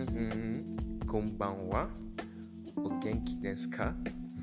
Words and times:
Mm-hmm. 0.00 1.00
Konbanwa 1.06 1.90
Ogenki 2.76 3.36
Deska. 3.36 3.94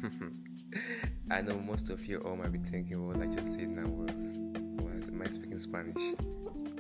I 1.32 1.42
know 1.42 1.58
most 1.58 1.90
of 1.90 2.06
you 2.06 2.20
all 2.20 2.36
might 2.36 2.52
be 2.52 2.60
thinking 2.60 3.08
what 3.08 3.20
I 3.20 3.26
just 3.26 3.56
said 3.56 3.68
now 3.70 3.88
was 3.88 4.38
was 4.84 5.10
am 5.10 5.24
I 5.24 5.26
speaking 5.26 5.58
Spanish? 5.58 6.14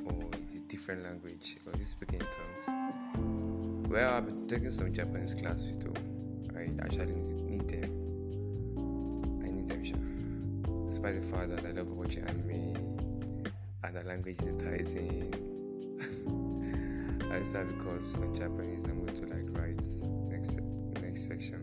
Or 0.05 0.29
is 0.43 0.53
it 0.53 0.67
different 0.67 1.03
language? 1.03 1.57
Or 1.65 1.73
is 1.73 1.81
it 1.81 1.87
speaking 1.87 2.19
in 2.19 2.27
tongues? 2.27 3.89
Well 3.89 4.13
I've 4.13 4.27
been 4.27 4.47
taking 4.47 4.69
some 4.69 4.91
Japanese 4.91 5.33
classes 5.33 5.75
too. 5.77 5.93
I 6.55 6.69
actually 6.83 7.13
need 7.15 7.67
them. 7.67 9.41
I 9.43 9.49
need 9.49 9.67
them 9.67 9.83
sure. 9.83 9.97
Despite 10.87 11.19
the 11.19 11.25
fact 11.25 11.49
that 11.49 11.65
I 11.65 11.71
love 11.71 11.87
watching 11.87 12.25
anime 12.27 12.75
and 13.83 13.95
the 13.95 14.03
language 14.03 14.37
is 14.39 14.45
enticing. 14.45 15.56
I 17.31 17.39
decided 17.39 17.77
because 17.77 18.15
on 18.15 18.33
Japanese 18.33 18.85
I'm 18.85 19.05
going 19.05 19.13
to 19.15 19.25
like 19.27 19.45
write 19.59 19.83
next 20.29 20.59
next 21.01 21.27
section. 21.27 21.59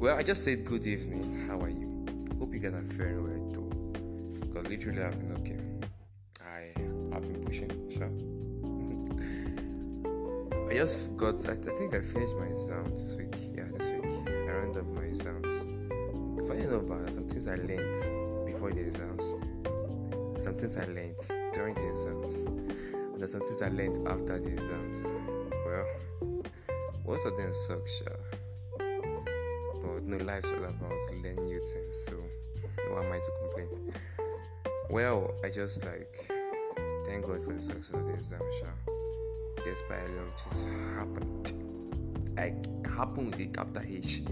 Well, 0.00 0.16
I 0.16 0.22
just 0.22 0.42
said 0.42 0.64
good 0.64 0.86
evening. 0.86 1.46
How 1.46 1.60
are 1.60 1.68
you? 1.68 2.06
Hope 2.38 2.54
you 2.54 2.60
guys 2.60 2.72
are 2.72 2.80
very 2.80 3.20
well 3.20 3.50
too. 3.52 3.68
Because 4.40 4.66
literally 4.68 5.02
I've 5.02 5.18
been 5.18 5.32
okay. 5.40 5.60
I 6.42 6.72
have 7.12 7.22
been 7.22 7.44
pushing, 7.44 7.70
sure. 7.90 8.08
I 10.70 10.74
just 10.74 11.14
got. 11.16 11.46
I, 11.46 11.52
I, 11.52 11.56
think 11.76 11.92
I 11.94 12.00
finished 12.00 12.36
my 12.36 12.46
exam 12.46 12.88
this 12.90 13.16
week. 13.16 13.36
Yeah, 13.54 13.68
this 13.76 13.90
week 13.90 14.06
I 14.26 14.30
rounded 14.50 14.80
up 14.80 14.86
my 14.88 15.02
exams. 15.02 15.66
Funny 16.48 16.64
enough, 16.64 16.86
but 16.86 17.12
some 17.12 17.28
things 17.28 17.46
I 17.46 17.56
learned 17.56 17.94
before 18.46 18.72
the 18.72 18.80
exams, 18.80 19.34
some 20.42 20.54
things 20.56 20.78
I 20.78 20.86
learned 20.86 21.18
during 21.52 21.74
the 21.74 21.86
exams 21.90 22.46
and 23.14 23.20
there's 23.20 23.30
some 23.32 23.40
things 23.40 23.62
I 23.62 23.68
learned 23.68 24.08
after 24.08 24.38
the 24.40 24.48
exams. 24.48 25.06
Well, 25.64 25.86
most 27.06 27.24
of 27.24 27.36
them 27.36 27.54
suck, 27.54 27.86
sure. 27.86 28.18
But 28.76 30.02
no, 30.02 30.16
life's 30.18 30.50
all 30.50 30.64
about 30.64 30.90
learning 31.12 31.44
new 31.44 31.60
things, 31.60 31.96
so 32.04 32.12
who 32.12 32.96
am 32.98 33.12
I 33.12 33.18
to 33.18 33.30
complain? 33.40 33.94
Well, 34.90 35.32
I 35.44 35.48
just 35.48 35.84
like 35.84 36.28
thank 37.06 37.24
God 37.24 37.40
for 37.40 37.52
the 37.52 37.60
success 37.60 37.94
of 37.94 38.04
the 38.04 38.14
exam, 38.14 38.40
sure. 38.58 38.74
Despite 39.64 40.08
a 40.08 40.12
lot 40.12 40.26
of 40.26 40.34
things 40.34 40.66
happened, 40.96 41.52
like 42.36 42.86
happened 42.86 43.26
with 43.30 43.38
the 43.38 43.46
capital 43.46 43.84
H, 43.88 44.22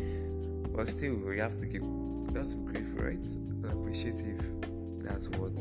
but 0.74 0.88
still, 0.88 1.14
we 1.14 1.38
have 1.38 1.58
to 1.60 1.66
keep. 1.66 1.82
To 2.32 2.56
be 2.56 2.72
grateful, 2.72 3.02
right? 3.02 3.26
And 3.26 3.66
appreciative. 3.66 4.40
That's 5.04 5.28
what 5.28 5.54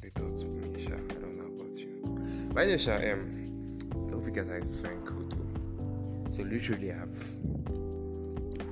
they 0.00 0.08
taught 0.08 0.42
me, 0.48 0.80
sure. 0.80 1.23
My 2.54 2.64
name 2.64 2.74
is 2.74 2.86
um, 2.88 3.78
I 4.08 4.12
hope 4.12 4.24
you 4.26 4.30
guys 4.30 4.48
are 4.84 4.96
cool 5.04 5.24
too. 5.24 5.44
So 6.30 6.42
literally, 6.42 6.92
I've 6.92 7.36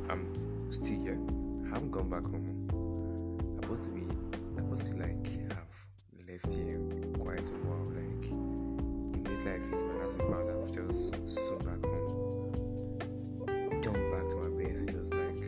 I'm 0.09 0.33
still 0.71 1.01
here. 1.01 1.19
I 1.67 1.75
haven't 1.75 1.91
gone 1.91 2.11
back 2.11 2.23
home. 2.23 2.69
I'm 2.71 3.57
supposed 3.57 3.85
to 3.87 3.91
be, 3.93 4.03
I'm 4.03 4.71
supposed 4.71 4.93
to 4.93 4.99
like 4.99 5.27
have 5.49 5.75
left 6.29 6.53
here 6.53 6.81
quite 7.19 7.49
a 7.49 7.59
while. 7.65 7.89
Like 7.91 8.31
in 8.31 9.25
midlife 9.25 9.75
is 9.75 9.83
my 9.83 9.95
last 10.05 10.19
round. 10.21 10.51
I've 10.51 10.71
just 10.73 11.29
so 11.29 11.59
back 11.59 11.83
home, 11.83 12.53
jump 13.83 14.11
back 14.11 14.29
to 14.29 14.37
my 14.37 14.51
bed 14.63 14.77
and 14.77 14.91
just 14.91 15.15
like 15.15 15.43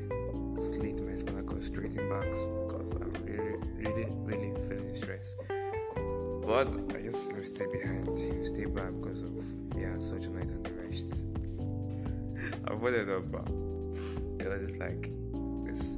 slit 0.60 1.00
my 1.02 1.14
spinal 1.14 1.42
cord 1.44 1.62
straight 1.62 1.96
in 1.96 2.08
back 2.08 2.30
because 2.66 2.92
I'm 2.92 3.12
really, 3.24 3.58
really, 3.76 4.06
really 4.24 4.52
feeling 4.68 4.94
stressed. 4.94 5.40
But 6.46 6.68
I 6.94 7.00
just 7.00 7.30
stay 7.46 7.64
behind, 7.72 8.06
stay 8.46 8.66
back 8.66 8.92
because 9.00 9.22
of 9.22 9.32
yeah, 9.78 9.98
such 9.98 10.26
a 10.26 10.30
night 10.30 10.48
and 10.48 10.64
the 10.64 10.72
rest. 10.84 11.24
I 12.68 12.74
it 12.94 13.08
up, 13.08 13.32
but 13.32 13.48
it 14.44 14.48
was 14.48 14.66
just 14.66 14.78
like 14.78 15.10
this 15.64 15.96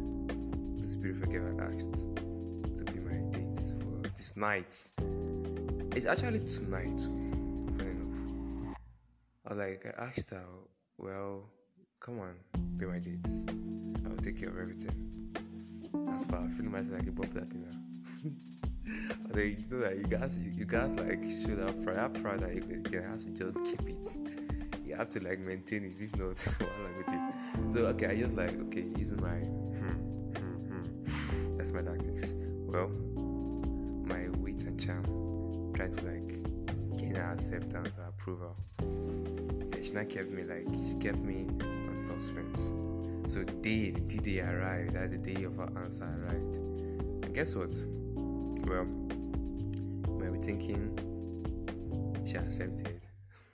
this 0.77 0.95
beautiful 0.95 1.27
girl 1.27 1.61
I 1.61 1.65
asked 1.65 2.15
to 2.15 2.85
be 2.93 3.01
my 3.01 3.19
date 3.31 3.59
for 3.81 4.09
this 4.11 4.37
night. 4.37 4.89
It's 5.97 6.07
actually 6.07 6.39
tonight, 6.39 7.01
funny 7.77 7.91
enough. 7.91 8.77
I 9.47 9.49
was 9.49 9.59
like, 9.59 9.87
I 9.99 10.05
asked 10.05 10.31
her, 10.31 10.45
well, 10.99 11.51
come 11.99 12.21
on, 12.21 12.37
be 12.77 12.87
my 12.87 13.01
date. 13.01 13.27
I 14.05 14.09
will 14.09 14.17
take 14.19 14.39
care 14.39 14.51
of 14.51 14.59
everything. 14.59 15.33
As 16.11 16.25
far 16.27 16.45
I 16.45 16.49
feel 16.49 16.67
myself 16.67 16.99
like 16.99 17.09
a 17.09 17.11
Bob 17.11 17.31
that 17.31 17.53
you 17.53 17.67
know. 18.87 19.35
Like, 19.35 19.59
you 19.59 19.65
know 19.71 19.81
that 19.81 19.97
you 19.97 20.05
guys 20.05 20.39
you, 20.39 20.65
guys 20.65 20.91
like 20.97 21.23
should 21.23 21.59
that 21.59 21.83
pride 21.83 21.97
that 21.97 22.23
pride 22.23 22.41
that 22.41 22.55
you, 22.55 22.83
you 22.91 23.03
have 23.03 23.19
to 23.19 23.31
just 23.31 23.65
keep 23.65 23.89
it. 23.89 24.19
You 24.85 24.95
have 24.95 25.11
to 25.11 25.23
like 25.23 25.41
maintain 25.41 25.85
it 25.85 26.01
if 26.01 26.17
not 26.17 26.29
like 26.29 26.97
with 26.97 27.09
it 27.09 27.27
so 27.75 27.87
okay 27.87 28.07
I 28.07 28.17
just 28.17 28.35
like 28.35 28.59
okay 28.69 28.85
using 28.97 29.21
my 29.21 29.37
hmm, 29.37 29.91
hmm, 30.39 30.73
hmm. 30.73 31.57
that's 31.57 31.71
my 31.73 31.83
tactics. 31.83 32.35
Well 32.67 32.89
my 34.07 34.29
wit 34.39 34.63
and 34.63 34.81
charm. 34.81 35.73
Try 35.75 35.89
to 35.89 36.01
like 36.07 36.99
gain 36.99 37.15
her 37.17 37.33
acceptance 37.33 37.99
or 37.99 38.09
approval. 38.09 38.57
And 38.79 39.85
she 39.85 39.93
not 39.93 40.09
kept 40.09 40.31
me 40.31 40.45
like 40.45 40.67
she 40.89 40.95
kept 40.97 41.19
me 41.19 41.47
on 41.61 41.99
suspense. 41.99 42.73
So 43.29 43.43
the 43.43 43.53
day 43.53 43.91
the 43.91 44.19
day 44.19 44.41
arrived 44.41 44.93
that 44.95 45.11
the 45.11 45.19
day 45.19 45.45
of 45.45 45.57
her 45.57 45.69
answer 45.83 46.05
arrived. 46.05 46.57
And 46.57 47.35
guess 47.35 47.55
what 47.55 47.71
well, 48.67 48.87
you 50.09 50.19
might 50.19 50.33
be 50.33 50.39
thinking 50.39 50.93
she 52.27 52.37
accepted. 52.37 53.01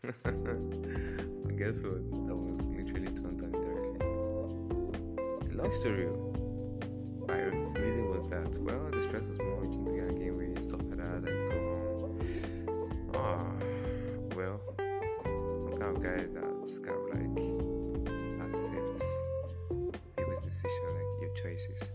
guess 1.56 1.83
what? 1.83 2.03
I 2.28 2.33
was 2.33 2.69
literally 2.71 3.06
turned 3.06 3.39
down 3.39 3.53
directly. 3.53 4.00
It's 5.41 5.50
a 5.50 5.56
long 5.56 5.73
story. 5.73 6.09
My 7.28 7.39
reason 7.81 8.09
was 8.09 8.28
that, 8.31 8.59
well, 8.62 8.91
the 8.91 9.03
stress 9.03 9.28
was 9.28 9.39
more 9.39 9.61
much 9.61 9.77
into 9.77 9.93
getting 9.93 10.28
away, 10.28 10.55
stuff 10.61 10.81
like 10.83 10.99
that, 10.99 11.23
I'd 11.23 11.41
go 11.41 11.61
home. 12.00 12.19
Ah, 13.15 13.53
well, 14.34 14.61
I'm 15.25 15.77
kind 15.77 15.97
of 15.97 16.03
guy 16.03 16.27
that's 16.34 16.79
kind 16.79 16.99
of 16.99 17.05
like 17.15 17.39
accepts 18.43 19.23
people's 20.17 20.41
decision, 20.43 20.87
like 20.89 21.21
your 21.21 21.33
choices. 21.34 21.93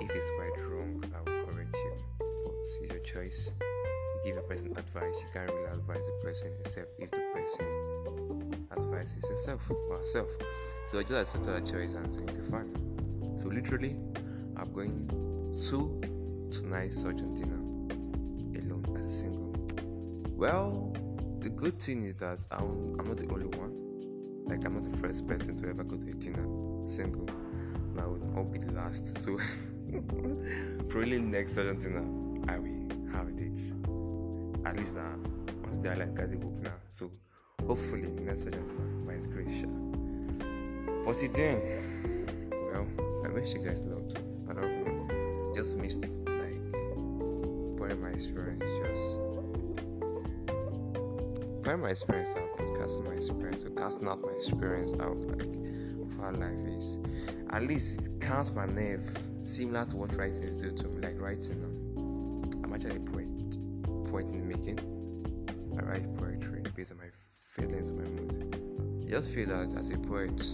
If 0.00 0.14
it's 0.14 0.30
quite 0.36 0.56
wrong, 0.68 1.04
I 1.14 1.25
it's 2.66 2.90
your 2.90 3.00
choice. 3.00 3.52
You 3.60 4.32
give 4.32 4.36
a 4.36 4.46
person 4.46 4.72
advice, 4.76 5.22
you 5.22 5.28
can't 5.32 5.50
really 5.50 5.72
advise 5.72 6.06
the 6.06 6.12
person 6.22 6.52
except 6.60 7.00
if 7.00 7.10
the 7.10 7.20
person 7.32 8.66
advises 8.76 9.26
himself 9.28 9.70
or 9.70 9.98
herself. 9.98 10.30
So 10.86 10.98
I 10.98 11.02
just 11.02 11.34
accepted 11.34 11.54
that 11.54 11.66
choice 11.66 11.92
and 11.92 12.12
said, 12.12 12.30
okay, 12.30 12.42
fine. 12.42 12.74
So 13.38 13.48
literally, 13.48 13.96
I'm 14.56 14.72
going 14.72 15.08
to 15.70 16.00
tonight's 16.50 17.04
Argentina 17.04 17.54
alone 17.54 18.84
as 18.96 19.04
a 19.04 19.10
single. 19.10 19.54
Well, 20.32 20.92
the 21.40 21.50
good 21.50 21.80
thing 21.80 22.04
is 22.04 22.16
that 22.16 22.42
I'm, 22.50 22.98
I'm 22.98 23.08
not 23.08 23.18
the 23.18 23.28
only 23.28 23.46
one. 23.46 23.74
Like 24.46 24.64
I'm 24.64 24.74
not 24.74 24.84
the 24.84 24.96
first 24.96 25.26
person 25.26 25.56
to 25.56 25.68
ever 25.68 25.84
go 25.84 25.96
to 25.96 26.08
a 26.08 26.14
dinner 26.14 26.46
single. 26.88 27.28
And 27.28 28.00
I 28.00 28.06
would 28.06 28.30
not 28.34 28.50
be 28.50 28.58
the 28.58 28.72
last. 28.72 29.18
So 29.18 29.38
probably 30.88 31.20
next 31.20 31.58
Argentina 31.58 32.25
I 32.48 32.58
will 32.58 32.88
have 33.12 33.34
dates. 33.36 33.74
At 34.64 34.76
least 34.76 34.96
now, 34.96 35.16
once 35.62 35.78
they 35.78 35.90
like 35.90 36.18
at 36.18 36.30
the 36.30 36.38
hope 36.42 36.58
now. 36.60 36.74
So 36.90 37.10
hopefully 37.66 38.08
next 38.08 38.46
Argentina 38.46 39.04
by 39.06 39.14
His 39.14 39.26
grace. 39.26 39.64
But 41.04 41.22
it 41.22 41.34
then, 41.34 41.60
well, 42.72 42.86
I 43.24 43.28
wish 43.32 43.54
you 43.54 43.60
guys 43.60 43.80
too. 43.80 44.06
I 44.48 44.52
don't 44.54 44.84
know, 44.84 45.52
just 45.54 45.78
miss 45.78 45.98
like 45.98 46.10
pouring 47.76 48.00
my 48.00 48.10
experience, 48.10 48.64
just 48.64 49.18
pouring 51.62 51.80
my 51.82 51.90
experience 51.90 52.30
out, 52.36 52.56
podcasting 52.56 53.04
my 53.04 53.12
experience, 53.12 53.62
so 53.62 53.70
casting 53.70 54.08
out 54.08 54.20
my 54.20 54.32
experience 54.32 54.94
out, 54.94 55.16
like 55.16 55.56
how 56.20 56.32
life 56.32 56.66
is. 56.76 56.98
At 57.50 57.62
least 57.62 58.00
it 58.00 58.20
counts 58.20 58.52
my 58.52 58.66
nerve, 58.66 59.08
similar 59.44 59.84
to 59.86 59.96
what 59.96 60.16
writers 60.16 60.58
do 60.58 60.72
to 60.72 60.88
me, 60.88 61.00
like 61.00 61.20
writing. 61.20 61.85
Actually 62.76 62.96
a 62.96 63.00
poet, 63.00 64.10
poet 64.10 64.26
in 64.26 64.36
the 64.36 64.44
making. 64.54 64.78
I 65.78 65.82
write 65.82 66.14
poetry 66.18 66.62
based 66.76 66.92
on 66.92 66.98
my 66.98 67.06
feelings, 67.54 67.90
my 67.90 68.02
mood. 68.02 69.02
I 69.06 69.12
just 69.12 69.34
feel 69.34 69.46
that 69.46 69.74
as 69.78 69.88
a 69.88 69.96
poet, 69.96 70.44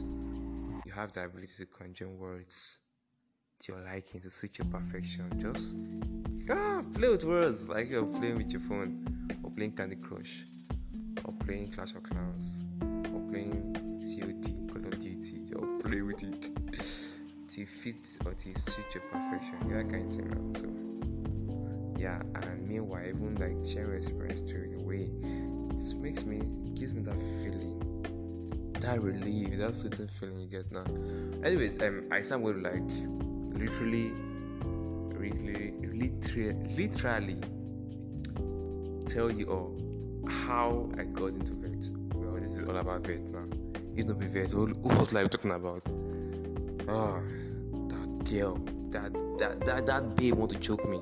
you 0.87 0.93
have 0.95 1.11
the 1.11 1.25
ability 1.25 1.49
to 1.57 1.67
conjure 1.67 2.09
words 2.09 2.79
to 3.59 3.73
your 3.73 3.83
liking, 3.83 4.21
to 4.21 4.31
suit 4.31 4.57
your 4.59 4.69
perfection. 4.69 5.33
Just 5.37 5.79
ah, 6.49 6.85
play 6.95 7.09
with 7.09 7.25
words 7.25 7.69
like 7.69 7.91
you're 7.91 8.07
playing 8.07 8.37
with 8.37 8.53
your 8.53 8.61
phone, 8.61 9.29
or 9.43 9.51
playing 9.51 9.73
Candy 9.73 9.97
Crush, 9.97 10.45
or 11.25 11.35
playing 11.45 11.73
Clash 11.73 11.91
of 11.97 12.05
Clans, 12.05 12.57
or 13.13 13.21
playing 13.33 13.75
COD, 14.01 14.71
Call 14.73 14.87
of 14.87 15.01
Duty. 15.01 15.43
Or 15.57 15.67
play 15.81 16.03
with 16.03 16.23
it 16.23 16.51
to 17.49 17.67
fit 17.67 18.17
or 18.25 18.35
to 18.35 18.61
suit 18.61 18.95
your 18.95 19.03
perfection. 19.11 19.57
Yeah, 19.69 19.83
kind 19.83 20.07
of 20.07 20.15
thing 20.15 20.29
now. 20.31 20.61
So 20.61 20.92
yeah, 22.03 22.21
and 22.35 22.69
meanwhile, 22.69 23.07
even 23.07 23.37
like 23.37 23.73
sharing 23.73 24.03
experience 24.03 24.43
too 24.43 24.65
in 24.65 24.81
a 24.81 24.85
way, 24.85 25.09
it 25.71 25.97
makes 25.99 26.25
me, 26.25 26.43
gives 26.75 26.93
me 26.93 27.03
that 27.03 27.15
feeling, 27.41 27.79
that 28.81 29.01
relief, 29.01 29.57
that 29.59 29.73
certain 29.73 30.09
feeling 30.09 30.41
you 30.41 30.49
get 30.49 30.71
now. 30.73 30.83
Anyways, 31.45 31.81
um, 31.81 32.09
I 32.11 32.21
start 32.23 32.43
going 32.43 32.61
to 32.61 32.71
like 32.71 32.83
literally, 33.57 34.11
really, 35.15 35.75
literally, 35.81 36.57
literally 36.77 37.39
tell 39.07 39.31
you 39.31 39.47
all 39.47 39.79
how 40.29 40.91
I 40.99 41.05
got 41.05 41.35
into 41.35 41.53
vet. 41.55 41.89
Well, 42.17 42.41
this 42.41 42.59
is 42.59 42.69
all 42.69 42.79
about 42.79 43.07
vet 43.07 43.21
now. 43.27 43.45
It's 43.95 44.07
not 44.07 44.19
be 44.19 44.27
vet. 44.27 44.53
What, 44.55 44.77
what 44.79 45.13
life 45.13 45.31
talking 45.31 45.53
about? 45.53 45.87
Ah, 46.89 47.21
that 47.89 48.25
girl, 48.29 48.57
that 48.91 49.13
that 49.39 49.65
that 49.65 49.87
that 49.87 50.17
babe 50.17 50.35
want 50.35 50.51
to 50.51 50.59
choke 50.59 50.89
me. 50.89 51.01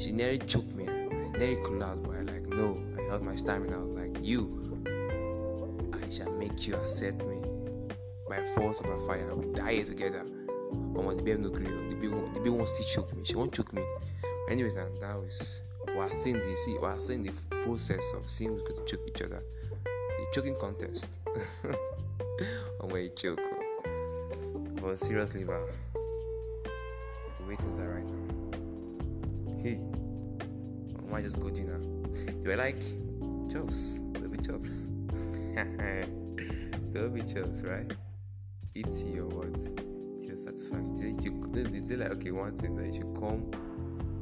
She 0.00 0.12
nearly 0.12 0.38
choked 0.38 0.74
me. 0.74 0.88
I 0.88 1.36
nearly 1.36 1.62
collapsed, 1.62 2.04
but 2.04 2.16
I 2.16 2.20
like 2.22 2.46
no. 2.46 2.82
I 2.98 3.02
held 3.02 3.22
my 3.22 3.36
stamina. 3.36 3.76
I 3.76 3.82
was 3.82 4.00
like, 4.00 4.24
you, 4.24 4.82
I 5.92 6.08
shall 6.08 6.32
make 6.32 6.66
you 6.66 6.74
accept 6.74 7.22
me 7.26 7.42
by 8.26 8.42
force 8.54 8.80
of 8.80 8.86
a 8.86 8.98
fire. 9.06 9.34
We 9.34 9.52
die 9.52 9.82
together. 9.82 10.24
But 10.72 11.18
the 11.18 11.22
babe 11.22 11.40
no 11.40 11.50
grill, 11.50 11.88
the 11.90 11.96
babe, 11.96 12.32
the 12.32 12.40
babe 12.40 12.52
won't 12.52 12.68
still 12.70 12.86
choke 12.86 13.14
me. 13.14 13.24
She 13.24 13.34
won't 13.34 13.52
choke 13.52 13.74
me. 13.74 13.82
Anyways, 14.48 14.74
that, 14.74 14.98
that 15.00 15.16
was 15.16 15.60
we're 15.94 16.08
seeing 16.08 16.38
the 16.38 16.56
see 16.56 16.78
we're 16.78 16.98
seeing 16.98 17.22
the 17.22 17.32
process 17.62 18.12
of 18.16 18.28
seeing 18.28 18.52
who's 18.52 18.62
going 18.62 18.76
to 18.76 18.84
choke 18.86 19.06
each 19.06 19.20
other. 19.20 19.42
The 19.84 20.26
choking 20.32 20.56
contest. 20.56 21.18
on 22.80 22.88
where 22.88 23.02
you 23.02 23.10
choke. 23.10 23.40
But 24.80 24.98
seriously, 24.98 25.44
man, 25.44 25.60
the 26.64 27.46
waitings 27.46 27.78
are 27.78 27.94
right 27.94 28.04
now. 28.04 28.39
Hey, 29.62 29.78
might 31.10 31.22
just 31.22 31.38
go 31.38 31.50
dinner. 31.50 31.78
Do 32.42 32.50
I 32.50 32.54
like 32.54 32.80
chops? 33.52 33.98
Be 33.98 34.38
chops. 34.38 34.88
There'll 36.90 37.10
be 37.10 37.20
chops, 37.20 37.62
right? 37.64 37.92
Eat 38.74 38.90
your 39.12 39.26
what? 39.26 39.52
To 39.52 40.26
your 40.26 40.38
satisfaction. 40.38 40.96
They, 40.96 41.22
you, 41.22 41.42
they 41.52 41.78
say 41.78 41.96
like 41.96 42.10
okay, 42.12 42.30
one 42.30 42.54
thing 42.54 42.74
that 42.76 42.86
you 42.86 42.92
should 42.92 43.14
come 43.14 43.50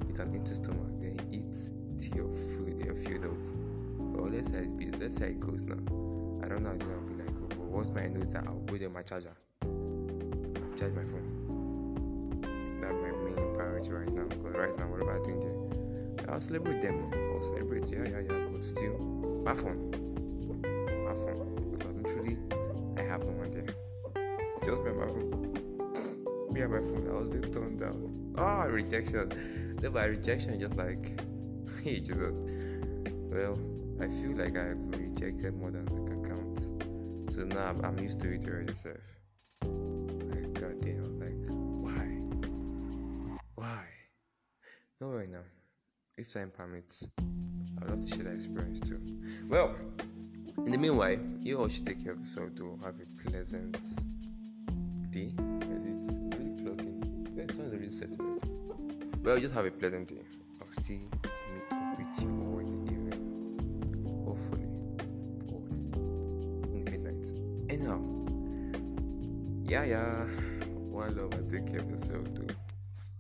with 0.09 0.19
an 0.19 0.35
empty 0.35 0.57
stomach, 0.57 0.91
then 1.01 1.21
eat 1.31 1.71
to 2.03 2.17
your 2.17 2.33
food, 2.33 2.83
you're 2.85 2.97
filled 2.97 3.27
up. 3.27 4.17
But 4.17 4.33
let's 4.33 4.49
say 4.49 4.63
it 4.63 4.77
be, 4.77 4.91
let's 4.91 5.19
say 5.19 5.29
it 5.29 5.39
goes 5.39 5.63
now. 5.63 5.77
I 6.43 6.49
don't 6.49 6.65
know 6.65 6.71
how 6.71 6.75
it's 6.75 6.85
gonna 6.85 7.01
be 7.03 7.15
like. 7.15 7.31
Oh, 7.31 7.47
but 7.49 7.59
what 7.59 7.95
my 7.95 8.09
know 8.09 8.25
that 8.25 8.45
I'll 8.45 8.59
go 8.59 8.77
there 8.77 8.91
my 8.91 9.03
charger, 9.03 9.37
I'll 9.63 10.75
charge 10.77 10.95
my 10.95 11.05
phone. 11.05 12.41
That 12.81 12.93
might 12.93 13.37
main 13.37 13.48
right 13.87 14.13
now. 14.13 14.25
Because 14.25 14.55
right 14.55 14.77
now, 14.77 14.87
whatever 14.87 15.17
I'm 15.17 15.23
doing 15.23 15.41
there, 15.41 16.35
I'll 16.35 16.41
celebrate 16.41 16.83
them. 16.83 17.11
I'll 17.13 17.43
celebrate, 17.43 17.91
yeah, 17.93 18.05
yeah, 18.05 18.21
yeah. 18.21 18.47
But 18.51 18.65
still, 18.65 18.99
my 19.45 19.55
phone, 19.55 19.91
my 21.05 21.15
phone. 21.15 21.77
Because 21.79 21.95
literally, 21.95 22.37
I 22.97 23.03
have 23.03 23.25
no 23.25 23.33
one 23.33 23.51
there. 23.51 23.65
Just 24.65 24.83
my 24.83 25.07
phone. 25.07 25.55
Me 26.53 26.61
and 26.63 26.73
my 26.73 26.81
phone, 26.81 27.09
I 27.09 27.19
was 27.19 27.29
being 27.29 27.51
turned 27.53 27.79
down. 27.79 28.35
Ah, 28.37 28.65
oh, 28.65 28.71
rejection. 28.71 29.77
Then 29.81 29.93
by 29.93 30.07
rejection, 30.07 30.59
just 30.59 30.77
like, 30.77 31.21
hey, 31.85 32.01
Jesus. 32.01 32.33
Well, 33.31 33.59
I 34.01 34.09
feel 34.09 34.37
like 34.37 34.57
I've 34.57 34.79
rejected 34.99 35.55
more 35.55 35.71
than 35.71 35.87
I 35.87 36.09
can 36.09 36.25
count. 36.25 37.33
So 37.33 37.43
now 37.43 37.75
I'm 37.85 37.99
used 37.99 38.21
to 38.21 38.33
it 38.33 38.45
already, 38.47 38.75
self. 38.75 38.97
No, 45.01 45.11
right 45.11 45.31
now. 45.31 45.45
If 46.17 46.33
time 46.33 46.51
permits, 46.51 47.07
I'd 47.81 47.89
love 47.89 48.01
to 48.01 48.09
share 48.09 48.25
that 48.25 48.35
experience 48.35 48.81
too. 48.81 49.01
Well, 49.49 49.77
in 50.67 50.73
the 50.73 50.79
meanwhile, 50.79 51.17
you 51.41 51.61
all 51.61 51.69
should 51.69 51.87
take 51.87 52.03
care 52.03 52.15
of 52.15 52.19
yourself, 52.19 52.51
though. 52.55 52.77
Have 52.83 52.97
a 52.99 53.07
pleasant 53.31 53.79
day. 55.13 55.21
Is 55.21 56.09
it 56.09 56.35
really 56.37 56.51
clocking? 56.59 57.37
Yeah, 57.37 57.45
it's 57.45 57.59
not 57.59 57.71
really 57.71 57.91
set. 57.91 58.09
Well, 59.23 59.39
just 59.39 59.55
have 59.55 59.67
a 59.67 59.71
pleasant 59.71 60.09
day. 60.09 60.23
I'll 60.61 60.83
see 60.83 61.03
meet 61.23 61.73
up 61.73 61.97
with 61.97 62.21
you 62.21 62.31
all 62.31 62.59
in 62.59 62.85
the 62.85 62.93
evening. 62.93 64.25
Hopefully. 64.27 64.67
Or 65.53 65.63
in 66.75 66.85
the 66.85 66.91
midnight. 66.91 67.25
Anyhow. 67.71 68.01
Yeah, 69.63 69.85
yeah. 69.85 70.25
One 70.91 71.17
love 71.17 71.35
and 71.35 71.49
take 71.49 71.71
care 71.71 71.79
of 71.79 71.89
yourself 71.89 72.35
too. 72.35 72.49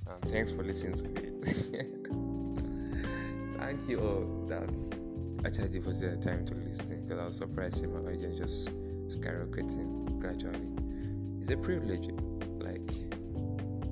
And 0.08 0.28
thanks 0.28 0.50
for 0.50 0.64
listening 0.64 0.94
to 0.94 1.04
me. 1.04 1.27
Thank 3.58 3.88
you 3.88 4.00
all. 4.00 4.44
That's 4.48 5.04
actually 5.44 5.68
devoted 5.68 6.20
the 6.20 6.28
time 6.28 6.44
to 6.46 6.54
listen 6.54 7.00
because 7.00 7.18
I 7.18 7.24
was 7.26 7.36
surprised 7.36 7.86
my 7.86 8.00
audience 8.00 8.38
just 8.38 8.70
skyrocketing 9.06 10.18
gradually. 10.18 10.68
It's 11.40 11.50
a 11.50 11.56
privilege. 11.56 12.08
Like 12.58 12.90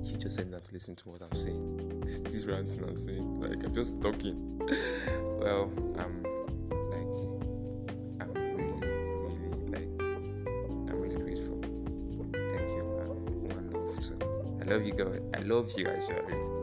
you 0.03 0.17
just 0.17 0.35
said 0.35 0.51
not 0.51 0.63
to 0.63 0.73
listen 0.73 0.95
to 0.95 1.09
what 1.09 1.21
I'm 1.21 1.33
saying. 1.33 1.83
This, 2.07 2.19
this 2.21 2.45
ranting 2.45 2.83
I'm 2.83 2.97
saying. 2.97 3.39
Like 3.41 3.63
I'm 3.63 3.73
just 3.73 4.01
talking. 4.01 4.59
well, 5.39 5.71
I'm 5.99 6.23
like 6.91 7.13
I'm 8.21 8.33
really, 8.33 9.37
really 9.37 9.65
like 9.71 9.89
I'm 10.89 10.99
really 10.99 11.17
grateful. 11.17 11.59
Thank 12.33 12.69
you. 12.69 12.83
I 14.61 14.63
love 14.69 14.85
you 14.85 14.93
guys. 14.93 15.21
I 15.33 15.39
love 15.43 15.71
you 15.77 15.87
actually. 15.87 16.56